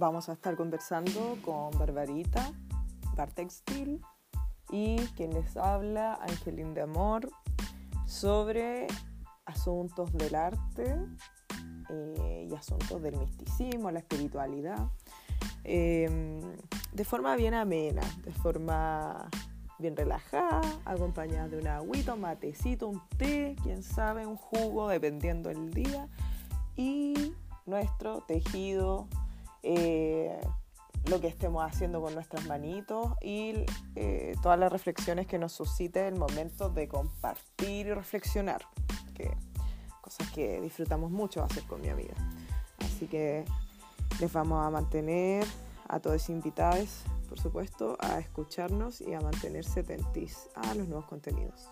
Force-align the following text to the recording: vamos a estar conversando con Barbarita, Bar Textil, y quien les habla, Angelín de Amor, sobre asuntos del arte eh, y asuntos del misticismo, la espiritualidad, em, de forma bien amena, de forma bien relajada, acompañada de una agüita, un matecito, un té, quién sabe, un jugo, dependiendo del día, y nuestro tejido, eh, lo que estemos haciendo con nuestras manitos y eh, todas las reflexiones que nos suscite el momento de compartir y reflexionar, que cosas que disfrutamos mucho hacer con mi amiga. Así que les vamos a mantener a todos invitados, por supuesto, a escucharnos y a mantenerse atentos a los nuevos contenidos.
vamos 0.00 0.30
a 0.30 0.32
estar 0.32 0.56
conversando 0.56 1.36
con 1.44 1.78
Barbarita, 1.78 2.50
Bar 3.14 3.30
Textil, 3.32 4.00
y 4.70 4.96
quien 5.14 5.34
les 5.34 5.58
habla, 5.58 6.14
Angelín 6.22 6.72
de 6.72 6.80
Amor, 6.80 7.28
sobre 8.06 8.86
asuntos 9.44 10.10
del 10.14 10.34
arte 10.34 10.96
eh, 11.90 12.48
y 12.50 12.54
asuntos 12.54 13.02
del 13.02 13.18
misticismo, 13.18 13.90
la 13.90 13.98
espiritualidad, 13.98 14.88
em, 15.64 16.40
de 16.92 17.04
forma 17.04 17.36
bien 17.36 17.52
amena, 17.52 18.02
de 18.24 18.32
forma 18.32 19.28
bien 19.78 19.94
relajada, 19.94 20.62
acompañada 20.86 21.48
de 21.48 21.58
una 21.58 21.76
agüita, 21.76 22.14
un 22.14 22.22
matecito, 22.22 22.88
un 22.88 23.02
té, 23.18 23.54
quién 23.62 23.82
sabe, 23.82 24.26
un 24.26 24.36
jugo, 24.36 24.88
dependiendo 24.88 25.50
del 25.50 25.74
día, 25.74 26.08
y 26.74 27.34
nuestro 27.66 28.22
tejido, 28.22 29.06
eh, 29.62 29.89
lo 31.10 31.20
que 31.20 31.26
estemos 31.26 31.64
haciendo 31.64 32.00
con 32.00 32.14
nuestras 32.14 32.46
manitos 32.46 33.14
y 33.20 33.66
eh, 33.96 34.36
todas 34.42 34.58
las 34.58 34.70
reflexiones 34.70 35.26
que 35.26 35.38
nos 35.38 35.52
suscite 35.52 36.06
el 36.06 36.14
momento 36.14 36.70
de 36.70 36.86
compartir 36.86 37.88
y 37.88 37.92
reflexionar, 37.92 38.62
que 39.14 39.36
cosas 40.00 40.30
que 40.30 40.60
disfrutamos 40.60 41.10
mucho 41.10 41.42
hacer 41.42 41.64
con 41.64 41.80
mi 41.80 41.88
amiga. 41.88 42.14
Así 42.78 43.08
que 43.08 43.44
les 44.20 44.32
vamos 44.32 44.64
a 44.64 44.70
mantener 44.70 45.44
a 45.88 45.98
todos 45.98 46.28
invitados, 46.28 47.02
por 47.28 47.40
supuesto, 47.40 47.96
a 47.98 48.20
escucharnos 48.20 49.00
y 49.00 49.12
a 49.12 49.20
mantenerse 49.20 49.80
atentos 49.80 50.48
a 50.54 50.74
los 50.74 50.86
nuevos 50.86 51.06
contenidos. 51.06 51.68